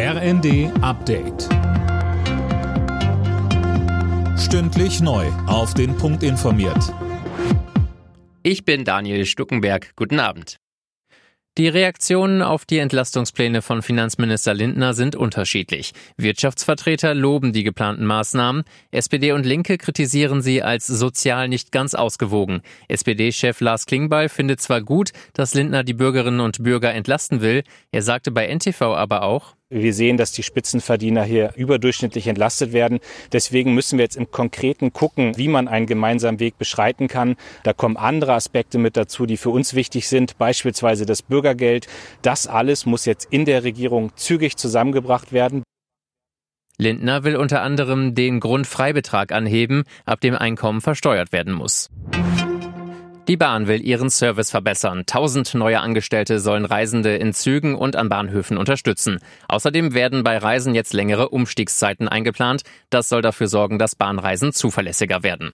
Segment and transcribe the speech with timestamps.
[0.00, 1.48] RND Update.
[4.38, 5.26] Stündlich neu.
[5.48, 6.94] Auf den Punkt informiert.
[8.44, 9.96] Ich bin Daniel Stuckenberg.
[9.96, 10.58] Guten Abend.
[11.56, 15.90] Die Reaktionen auf die Entlastungspläne von Finanzminister Lindner sind unterschiedlich.
[16.16, 18.62] Wirtschaftsvertreter loben die geplanten Maßnahmen,
[18.92, 22.60] SPD und Linke kritisieren sie als sozial nicht ganz ausgewogen.
[22.86, 28.02] SPD-Chef Lars Klingbeil findet zwar gut, dass Lindner die Bürgerinnen und Bürger entlasten will, er
[28.02, 33.00] sagte bei NTV aber auch, wir sehen, dass die Spitzenverdiener hier überdurchschnittlich entlastet werden.
[33.32, 37.36] Deswegen müssen wir jetzt im Konkreten gucken, wie man einen gemeinsamen Weg beschreiten kann.
[37.64, 41.86] Da kommen andere Aspekte mit dazu, die für uns wichtig sind, beispielsweise das Bürgergeld.
[42.22, 45.62] Das alles muss jetzt in der Regierung zügig zusammengebracht werden.
[46.78, 51.90] Lindner will unter anderem den Grundfreibetrag anheben, ab dem Einkommen versteuert werden muss.
[53.28, 55.04] Die Bahn will ihren Service verbessern.
[55.04, 59.18] Tausend neue Angestellte sollen Reisende in Zügen und an Bahnhöfen unterstützen.
[59.48, 62.62] Außerdem werden bei Reisen jetzt längere Umstiegszeiten eingeplant.
[62.88, 65.52] Das soll dafür sorgen, dass Bahnreisen zuverlässiger werden.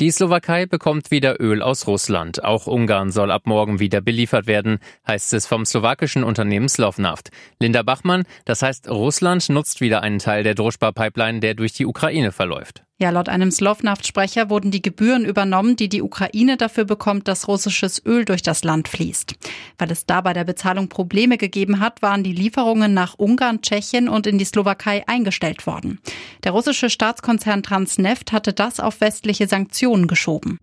[0.00, 2.42] Die Slowakei bekommt wieder Öl aus Russland.
[2.42, 7.28] Auch Ungarn soll ab morgen wieder beliefert werden, heißt es vom slowakischen Unternehmen Slovnaft.
[7.60, 12.32] Linda Bachmann, das heißt, Russland nutzt wieder einen Teil der Druschba-Pipeline, der durch die Ukraine
[12.32, 12.84] verläuft.
[13.02, 18.00] Ja, laut einem Slovnaft-Sprecher wurden die Gebühren übernommen, die die Ukraine dafür bekommt, dass russisches
[18.06, 19.34] Öl durch das Land fließt.
[19.76, 24.08] Weil es da bei der Bezahlung Probleme gegeben hat, waren die Lieferungen nach Ungarn, Tschechien
[24.08, 25.98] und in die Slowakei eingestellt worden.
[26.44, 30.60] Der russische Staatskonzern Transneft hatte das auf westliche Sanktionen geschoben.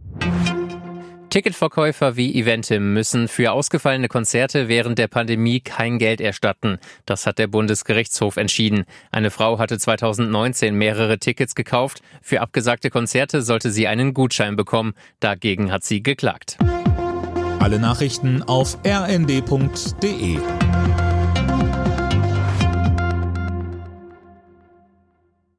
[1.30, 6.80] Ticketverkäufer wie Eventim müssen für ausgefallene Konzerte während der Pandemie kein Geld erstatten.
[7.06, 8.86] Das hat der Bundesgerichtshof entschieden.
[9.12, 12.02] Eine Frau hatte 2019 mehrere Tickets gekauft.
[12.22, 14.94] Für abgesagte Konzerte sollte sie einen Gutschein bekommen.
[15.20, 16.58] Dagegen hat sie geklagt.
[17.60, 20.40] Alle Nachrichten auf rnd.de